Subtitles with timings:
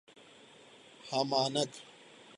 [1.09, 1.71] ہمانگ